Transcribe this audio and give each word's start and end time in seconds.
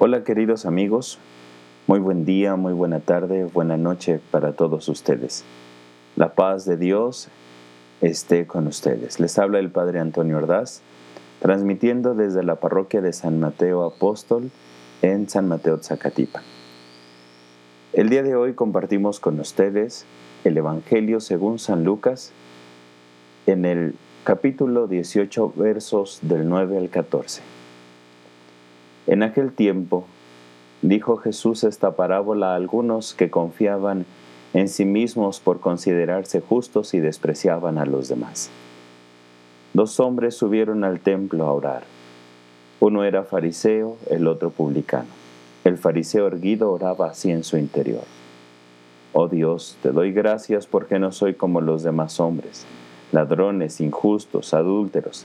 Hola 0.00 0.22
queridos 0.22 0.64
amigos, 0.64 1.18
muy 1.88 1.98
buen 1.98 2.24
día, 2.24 2.54
muy 2.54 2.72
buena 2.72 3.00
tarde, 3.00 3.46
buena 3.46 3.76
noche 3.76 4.20
para 4.30 4.52
todos 4.52 4.88
ustedes. 4.88 5.42
La 6.14 6.34
paz 6.34 6.64
de 6.64 6.76
Dios 6.76 7.26
esté 8.00 8.46
con 8.46 8.68
ustedes. 8.68 9.18
Les 9.18 9.36
habla 9.40 9.58
el 9.58 9.72
Padre 9.72 9.98
Antonio 9.98 10.36
Ordaz, 10.36 10.82
transmitiendo 11.40 12.14
desde 12.14 12.44
la 12.44 12.60
parroquia 12.60 13.00
de 13.00 13.12
San 13.12 13.40
Mateo 13.40 13.84
Apóstol 13.84 14.52
en 15.02 15.28
San 15.28 15.48
Mateo 15.48 15.78
Zacatipa. 15.78 16.42
El 17.92 18.08
día 18.08 18.22
de 18.22 18.36
hoy 18.36 18.54
compartimos 18.54 19.18
con 19.18 19.40
ustedes 19.40 20.04
el 20.44 20.56
Evangelio 20.56 21.18
según 21.18 21.58
San 21.58 21.82
Lucas 21.82 22.30
en 23.46 23.64
el 23.64 23.96
capítulo 24.22 24.86
18 24.86 25.54
versos 25.56 26.20
del 26.22 26.48
9 26.48 26.78
al 26.78 26.88
14. 26.88 27.57
En 29.08 29.22
aquel 29.22 29.52
tiempo 29.52 30.04
dijo 30.82 31.16
Jesús 31.16 31.64
esta 31.64 31.92
parábola 31.92 32.52
a 32.52 32.56
algunos 32.56 33.14
que 33.14 33.30
confiaban 33.30 34.04
en 34.52 34.68
sí 34.68 34.84
mismos 34.84 35.40
por 35.40 35.60
considerarse 35.60 36.42
justos 36.42 36.92
y 36.92 37.00
despreciaban 37.00 37.78
a 37.78 37.86
los 37.86 38.08
demás. 38.08 38.50
Dos 39.72 39.98
hombres 39.98 40.34
subieron 40.34 40.84
al 40.84 41.00
templo 41.00 41.46
a 41.46 41.52
orar. 41.54 41.84
Uno 42.80 43.02
era 43.02 43.22
fariseo, 43.24 43.96
el 44.10 44.26
otro 44.26 44.50
publicano. 44.50 45.08
El 45.64 45.78
fariseo 45.78 46.26
erguido 46.26 46.70
oraba 46.70 47.06
así 47.06 47.30
en 47.30 47.44
su 47.44 47.56
interior. 47.56 48.04
Oh 49.14 49.28
Dios, 49.28 49.78
te 49.82 49.90
doy 49.90 50.12
gracias 50.12 50.66
porque 50.66 50.98
no 50.98 51.12
soy 51.12 51.32
como 51.32 51.62
los 51.62 51.82
demás 51.82 52.20
hombres, 52.20 52.66
ladrones, 53.10 53.80
injustos, 53.80 54.52
adúlteros 54.52 55.24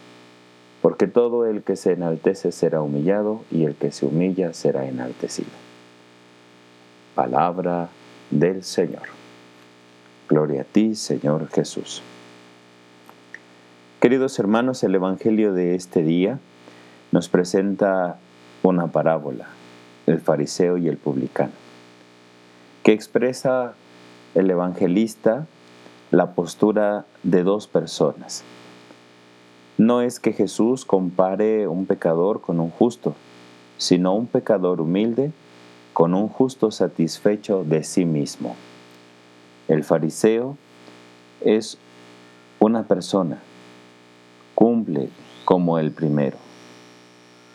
porque 0.81 1.07
todo 1.07 1.45
el 1.45 1.63
que 1.63 1.75
se 1.75 1.93
enaltece 1.93 2.51
será 2.51 2.81
humillado 2.81 3.43
y 3.51 3.65
el 3.65 3.75
que 3.75 3.91
se 3.91 4.05
humilla 4.05 4.53
será 4.53 4.85
enaltecido. 4.85 5.49
Palabra 7.15 7.89
del 8.29 8.63
Señor. 8.63 9.03
Gloria 10.27 10.61
a 10.61 10.65
ti, 10.65 10.95
Señor 10.95 11.49
Jesús. 11.49 12.01
Queridos 13.99 14.39
hermanos, 14.39 14.83
el 14.83 14.95
Evangelio 14.95 15.53
de 15.53 15.75
este 15.75 16.01
día 16.01 16.39
nos 17.11 17.29
presenta 17.29 18.17
una 18.63 18.87
parábola, 18.87 19.47
el 20.07 20.19
fariseo 20.19 20.77
y 20.77 20.87
el 20.87 20.97
publicano, 20.97 21.51
que 22.83 22.93
expresa 22.93 23.73
el 24.33 24.49
evangelista 24.49 25.45
la 26.11 26.33
postura 26.33 27.05
de 27.23 27.43
dos 27.43 27.67
personas, 27.67 28.43
no 29.81 30.01
es 30.01 30.19
que 30.19 30.31
Jesús 30.31 30.85
compare 30.85 31.67
un 31.67 31.87
pecador 31.87 32.39
con 32.41 32.59
un 32.59 32.69
justo, 32.69 33.15
sino 33.79 34.13
un 34.13 34.27
pecador 34.27 34.79
humilde 34.79 35.31
con 35.91 36.13
un 36.13 36.27
justo 36.27 36.69
satisfecho 36.69 37.63
de 37.63 37.83
sí 37.83 38.05
mismo. 38.05 38.55
El 39.67 39.83
fariseo 39.83 40.55
es 41.43 41.79
una 42.59 42.83
persona, 42.83 43.39
cumple 44.53 45.09
como 45.45 45.79
el 45.79 45.89
primero, 45.89 46.37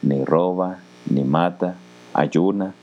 ni 0.03 0.25
roba, 0.25 0.81
ni 1.09 1.23
mata, 1.23 1.77
ayuna, 2.13 2.75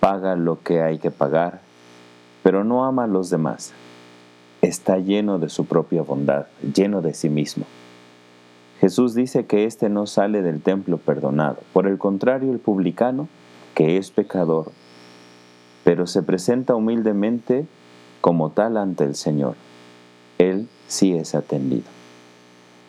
paga 0.00 0.34
lo 0.34 0.62
que 0.62 0.80
hay 0.80 0.98
que 0.98 1.10
pagar, 1.10 1.60
pero 2.42 2.64
no 2.64 2.86
ama 2.86 3.04
a 3.04 3.06
los 3.06 3.28
demás. 3.28 3.74
Está 4.62 4.96
lleno 4.96 5.38
de 5.38 5.50
su 5.50 5.66
propia 5.66 6.00
bondad, 6.00 6.46
lleno 6.74 7.02
de 7.02 7.12
sí 7.12 7.28
mismo. 7.28 7.66
Jesús 8.88 9.14
dice 9.14 9.44
que 9.44 9.66
éste 9.66 9.90
no 9.90 10.06
sale 10.06 10.40
del 10.40 10.62
templo 10.62 10.96
perdonado. 10.96 11.58
Por 11.74 11.86
el 11.86 11.98
contrario, 11.98 12.50
el 12.50 12.58
publicano, 12.58 13.28
que 13.74 13.98
es 13.98 14.10
pecador, 14.10 14.72
pero 15.84 16.06
se 16.06 16.22
presenta 16.22 16.74
humildemente 16.74 17.66
como 18.22 18.48
tal 18.48 18.78
ante 18.78 19.04
el 19.04 19.14
Señor. 19.14 19.56
Él 20.38 20.68
sí 20.86 21.12
es 21.12 21.34
atendido. 21.34 21.84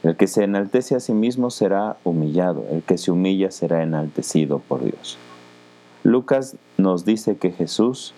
El 0.04 0.16
que 0.16 0.28
se 0.28 0.46
enaltece 0.46 0.96
a 0.96 1.02
sí 1.02 1.12
mismo 1.12 1.50
será 1.50 1.98
humillado, 2.06 2.64
el 2.72 2.82
que 2.82 2.98
se 2.98 3.12
humilla 3.12 3.52
será 3.52 3.84
enaltecido 3.84 4.60
por 4.60 4.82
Dios. 4.82 5.18
Lucas 6.06 6.56
nos 6.78 7.04
dice 7.04 7.36
que 7.36 7.52
Jesús 7.52 8.14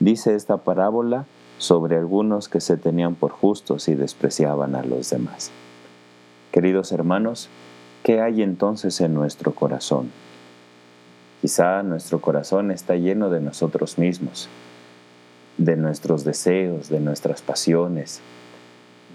dice 0.00 0.34
esta 0.34 0.56
parábola 0.56 1.26
sobre 1.58 1.98
algunos 1.98 2.48
que 2.48 2.62
se 2.62 2.78
tenían 2.78 3.16
por 3.16 3.32
justos 3.32 3.88
y 3.88 3.96
despreciaban 3.96 4.74
a 4.74 4.82
los 4.82 5.10
demás. 5.10 5.52
Queridos 6.52 6.92
hermanos, 6.92 7.48
¿qué 8.02 8.20
hay 8.20 8.42
entonces 8.42 9.00
en 9.00 9.14
nuestro 9.14 9.54
corazón? 9.54 10.10
Quizá 11.40 11.82
nuestro 11.82 12.20
corazón 12.20 12.70
está 12.70 12.94
lleno 12.94 13.30
de 13.30 13.40
nosotros 13.40 13.96
mismos, 13.96 14.50
de 15.56 15.76
nuestros 15.76 16.24
deseos, 16.24 16.90
de 16.90 17.00
nuestras 17.00 17.40
pasiones, 17.40 18.20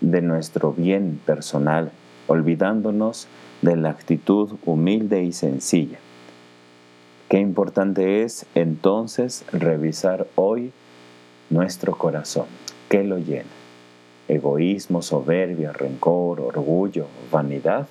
de 0.02 0.24
nuestro 0.24 0.74
bien 0.74 1.22
personal, 1.28 1.92
olvidándonos 2.26 3.28
de 3.62 3.76
la 3.76 3.92
actitud 3.92 4.54
humilde 4.66 5.22
y 5.24 5.32
sencilla. 5.32 6.00
Qué 7.30 7.38
importante 7.38 8.24
es 8.24 8.48
entonces 8.56 9.46
revisar 9.52 10.26
hoy 10.34 10.72
nuestro 11.52 11.96
corazón, 11.96 12.48
qué 12.90 13.04
lo 13.04 13.20
llena 13.20 13.67
egoísmo, 14.28 15.02
soberbia, 15.02 15.72
rencor, 15.74 16.42
orgullo, 16.42 17.08
vanidad, 17.32 17.88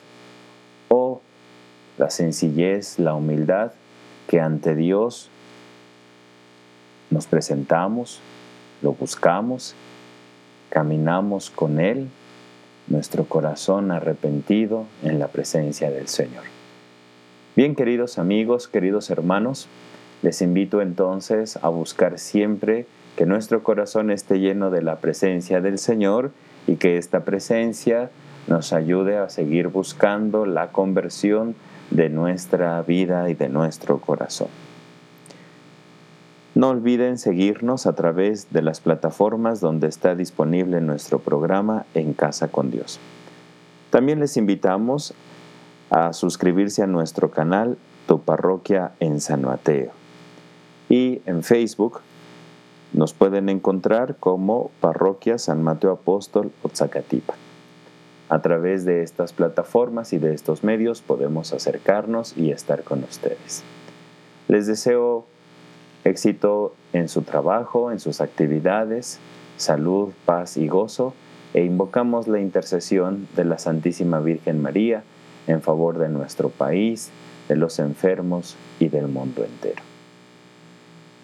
o 0.89 1.21
la 1.99 2.11
sencillez, 2.11 2.99
la 2.99 3.15
humildad 3.15 3.73
que 4.29 4.41
ante 4.41 4.75
Dios 4.75 5.31
nos 7.11 7.27
presentamos, 7.27 8.21
lo 8.83 8.93
buscamos, 8.93 9.75
caminamos 10.71 11.51
con 11.51 11.81
Él, 11.81 12.09
nuestro 12.89 13.25
corazón 13.25 13.91
arrepentido 13.91 14.85
en 15.03 15.19
la 15.19 15.29
presencia 15.29 15.91
del 15.91 16.09
Señor. 16.09 16.45
Bien, 17.57 17.75
queridos 17.75 18.19
amigos, 18.19 18.69
queridos 18.69 19.11
hermanos, 19.11 19.67
les 20.23 20.43
invito 20.43 20.83
entonces 20.83 21.59
a 21.63 21.69
buscar 21.69 22.19
siempre 22.19 22.87
que 23.17 23.27
nuestro 23.27 23.63
corazón 23.63 24.11
esté 24.11 24.39
lleno 24.39 24.71
de 24.71 24.83
la 24.83 24.97
presencia 24.97 25.61
del 25.61 25.79
Señor 25.79 26.33
y 26.67 26.77
que 26.77 26.99
esta 26.99 27.25
presencia 27.25 28.11
nos 28.47 28.73
ayude 28.73 29.17
a 29.17 29.31
seguir 29.31 29.69
buscando 29.69 30.45
la 30.45 30.71
conversión 30.71 31.57
de 31.91 32.11
nuestra 32.11 32.81
vida 32.83 33.29
y 33.31 33.35
de 33.35 33.49
nuestro 33.49 33.99
corazón. 33.99 34.49
No 36.55 36.69
olviden 36.69 37.19
seguirnos 37.19 37.87
a 37.87 37.95
través 37.95 38.53
de 38.53 38.63
las 38.63 38.81
plataformas 38.81 39.61
donde 39.61 39.89
está 39.89 40.15
disponible 40.15 40.81
nuestro 40.81 41.19
programa 41.19 41.87
En 41.95 42.13
Casa 42.13 42.49
con 42.49 42.71
Dios. 42.71 43.01
También 43.91 44.21
les 44.21 44.37
invitamos 44.37 45.15
a 45.91 46.13
suscribirse 46.13 46.83
a 46.83 46.87
nuestro 46.87 47.31
canal 47.31 47.79
Tu 48.07 48.21
Parroquia 48.21 48.93
en 49.01 49.21
San 49.21 49.43
Mateo 49.43 49.93
y 50.89 51.21
en 51.27 51.43
Facebook 51.43 52.01
nos 52.93 53.13
pueden 53.13 53.49
encontrar 53.49 54.17
como 54.17 54.71
Parroquia 54.81 55.39
San 55.39 55.63
Mateo 55.63 55.93
Apóstol 55.93 56.53
Otzacatipa. 56.63 57.35
A 58.29 58.43
través 58.43 58.85
de 58.85 59.03
estas 59.03 59.33
plataformas 59.33 60.13
y 60.13 60.19
de 60.19 60.35
estos 60.35 60.65
medios 60.65 61.01
podemos 61.01 61.53
acercarnos 61.53 62.37
y 62.37 62.51
estar 62.51 62.83
con 62.83 63.05
ustedes. 63.05 63.63
Les 64.49 64.67
deseo 64.67 65.25
éxito 66.05 66.75
en 66.93 67.09
su 67.09 67.23
trabajo, 67.23 67.93
en 67.93 68.01
sus 68.01 68.21
actividades, 68.21 69.19
salud, 69.57 70.13
paz 70.25 70.57
y 70.57 70.69
gozo 70.69 71.15
e 71.55 71.65
invocamos 71.65 72.29
la 72.29 72.41
intercesión 72.41 73.29
de 73.37 73.45
la 73.45 73.59
Santísima 73.59 74.21
Virgen 74.21 74.61
María 74.61 75.05
en 75.47 75.63
favor 75.63 75.99
de 75.99 76.09
nuestro 76.09 76.49
país, 76.49 77.11
de 77.49 77.57
los 77.57 77.79
enfermos 77.79 78.57
y 78.81 78.89
del 78.89 79.09
mundo 79.09 79.45
entero. 79.45 79.86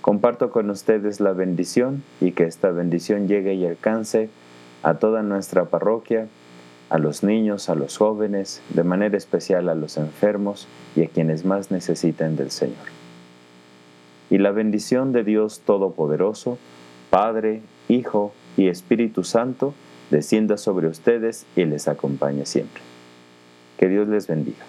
Comparto 0.03 0.51
con 0.51 0.69
ustedes 0.69 1.21
la 1.21 1.33
bendición 1.33 2.03
y 2.21 2.33
que 2.33 2.43
esta 2.43 2.73
bendición 2.73 3.29
llegue 3.29 3.55
y 3.55 3.65
alcance 3.65 4.31
a 4.83 4.95
toda 4.95 5.23
nuestra 5.23 5.67
parroquia, 5.67 6.27
a 6.91 6.99
los 6.99 7.23
niños, 7.23 7.69
a 7.69 7.77
los 7.77 7.99
jóvenes, 7.99 8.61
de 8.71 8.83
manera 8.83 9.17
especial 9.17 9.69
a 9.69 9.77
los 9.77 9.97
enfermos 9.97 10.67
y 10.97 11.05
a 11.05 11.07
quienes 11.07 11.45
más 11.45 11.71
necesiten 11.71 12.35
del 12.35 12.51
Señor. 12.51 12.85
Y 14.29 14.39
la 14.39 14.51
bendición 14.51 15.13
de 15.13 15.23
Dios 15.23 15.61
Todopoderoso, 15.61 16.59
Padre, 17.09 17.63
Hijo 17.89 18.33
y 18.57 18.67
Espíritu 18.67 19.23
Santo, 19.23 19.73
descienda 20.11 20.57
sobre 20.57 20.89
ustedes 20.89 21.47
y 21.55 21.65
les 21.65 21.87
acompañe 21.87 22.45
siempre. 22.45 22.83
Que 23.79 23.89
Dios 23.89 24.09
les 24.09 24.27
bendiga. 24.27 24.65